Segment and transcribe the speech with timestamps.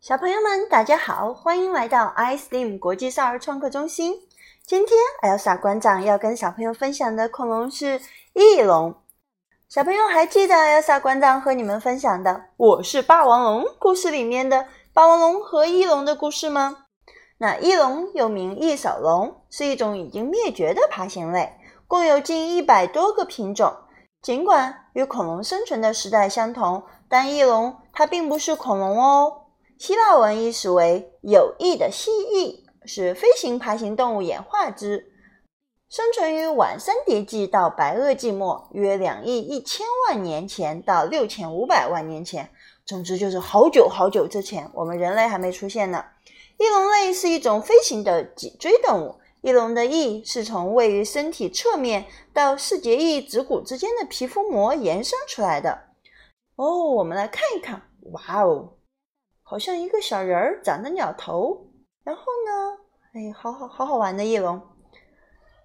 [0.00, 4.14] 小朋友们，大家好，欢迎来到 iSteam 国际少儿创客中心。
[4.64, 8.00] 今天，Elsa 馆长要跟小朋友分享的恐龙是
[8.32, 8.94] 翼龙。
[9.68, 16.86] 小朋友还记得 Elsa 馆长和你们分享的《我是霸王龙》故事里面的霸王龙和翼龙的故事吗？
[17.36, 21.52] 那翼龙又名翼手龙，是一种已经灭绝的爬行类，
[21.86, 23.70] 共有近一百多个品种。
[24.22, 29.39] 尽管与恐龙生存的时代相同，但翼龙它并不是恐龙哦。
[29.80, 35.10] 希腊文意思为有翼的蜥蜴，是飞行爬行动物演化之，
[35.88, 42.50] 生存于晚三叠纪到白垩纪末，约两亿一千万年前到六千五百万年前。
[42.84, 46.04] 总之就是好久好久之前，我们人类还没出现呢。
[46.58, 52.04] 翼龙类是一种飞行的脊椎动物，翼龙的翼是从位于身体侧面
[52.34, 55.84] 到四节翼指骨之间的皮肤膜延伸出来的。
[56.56, 57.80] 哦，我们来看一看，
[58.12, 58.74] 哇哦！
[59.50, 61.66] 好像一个小人儿长着鸟头，
[62.04, 62.78] 然后呢，
[63.14, 64.60] 哎，好好好好玩的翼龙。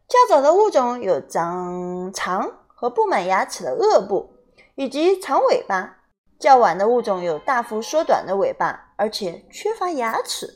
[0.08, 4.38] 较早的物种有长长和布满牙齿的颚部，
[4.74, 5.98] 以及长尾巴；
[6.40, 10.48] 较晚的物种有大幅缩短的尾巴，而且缺乏牙齿。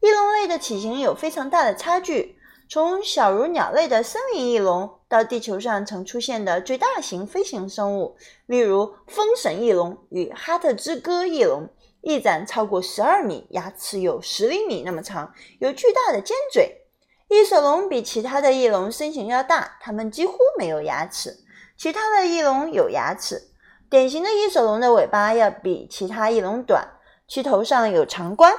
[0.00, 2.36] 翼龙类的体型有非常大的差距，
[2.68, 11.70] 从小如鸟类的森林翼龙，到地球上曾出现的最大型飞行生物，例如风神翼龙与哈特兹哥翼龙。
[12.06, 16.82] 翼展超过十二米，牙齿有十厘米那么长，有巨大的尖嘴。
[17.28, 21.36] 翼手龙比其他的翼龙身形要大，它们几乎没有牙齿。
[21.76, 23.48] 其他的翼龙有牙齿。
[23.90, 26.86] 典型的翼手龙的尾巴要比其他翼龙短，
[27.26, 28.54] 其头上有长冠，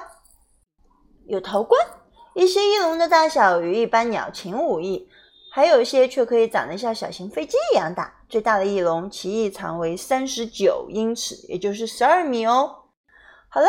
[1.28, 1.80] 有头冠。
[2.36, 5.08] 一些翼龙的大小与一般鸟禽无异，
[5.54, 8.14] 还有一些却可以长得像小型飞机一样大。
[8.28, 12.84] 最大的翼龙其翼长为三十九英尺，也就是十二米哦。
[13.50, 13.68] 好了，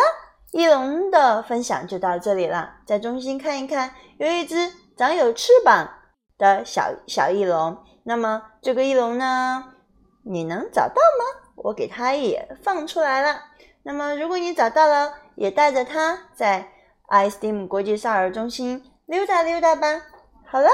[0.52, 2.76] 翼龙的分享就到这里了。
[2.84, 5.88] 在中心看一看，有一只长有翅膀
[6.36, 7.78] 的小小翼龙。
[8.02, 9.72] 那么这个翼龙呢，
[10.24, 11.50] 你能找到吗？
[11.56, 13.40] 我给它也放出来了。
[13.82, 16.68] 那么如果你找到了，也带着它在
[17.08, 20.02] iSteam 国际少儿中心溜达溜达吧。
[20.44, 20.68] 好了。